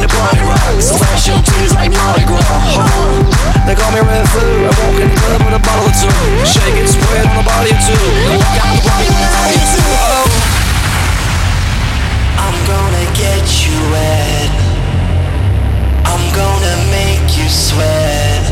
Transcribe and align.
came 0.00 0.08
to 0.08 0.16
party 0.16 0.40
rock 0.40 0.80
Smash 0.80 1.28
up 1.28 1.44
tunes 1.44 1.74
like 1.74 1.92
Mardi 1.92 2.24
Gras. 2.24 2.40
Oh. 2.40 3.20
They 3.66 3.74
call 3.74 3.92
me 3.92 4.00
Redfoo 4.00 4.64
I 4.64 4.72
walk 4.80 4.96
in 4.96 5.08
the 5.08 5.16
club 5.20 5.40
with 5.44 5.60
a 5.60 5.62
bottle 5.62 5.88
or 5.88 5.92
two. 5.92 6.08
Shake 6.44 6.76
it, 6.80 6.88
spray 6.88 7.20
it 7.20 7.26
on 7.28 7.36
a 7.36 7.44
body 7.44 7.70
or 7.70 7.80
two. 7.84 8.06
I 8.24 8.76
the 8.76 8.82
party 8.88 9.08
with 9.08 9.20
a 9.20 9.30
body 9.36 9.58
or. 9.60 9.84
I'm 12.40 12.56
gonna 12.64 13.06
get 13.12 13.44
you 13.66 13.76
wet. 13.92 14.50
I'm 16.08 16.24
gonna 16.32 16.76
make 16.88 17.36
you 17.36 17.48
sweat. 17.48 18.44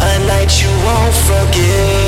A 0.00 0.12
night 0.26 0.52
you 0.60 0.70
won't 0.84 1.14
forget. 1.26 2.07